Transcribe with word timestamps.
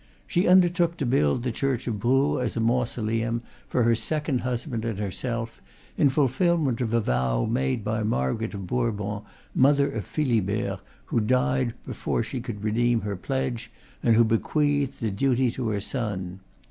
She 0.25 0.47
undertook 0.47 0.97
to 0.97 1.05
build 1.05 1.43
the 1.43 1.51
church 1.51 1.85
of 1.85 1.99
Brou 1.99 2.39
as 2.39 2.57
a 2.57 2.59
mau 2.59 2.85
soleum, 2.85 3.41
for 3.67 3.83
her 3.83 3.93
second 3.93 4.39
husband 4.41 4.83
and 4.83 4.97
herself, 4.97 5.61
in 5.95 6.09
fulfil 6.09 6.57
ment 6.57 6.81
of 6.81 6.91
a 6.91 6.99
vow 6.99 7.45
made 7.45 7.83
by 7.83 8.01
Margaret 8.01 8.55
of 8.55 8.65
Bourbon, 8.65 9.21
mother 9.53 9.91
of 9.91 10.03
Philibert, 10.05 10.79
who 11.05 11.19
died 11.19 11.75
before 11.85 12.23
she 12.23 12.41
could 12.41 12.63
redeem 12.63 13.01
her 13.01 13.15
pledge, 13.15 13.69
and 14.01 14.15
who 14.15 14.23
bequeathed 14.23 15.01
the 15.01 15.11
duty 15.11 15.51
to 15.51 15.69
her 15.69 15.81
son. 15.81 16.39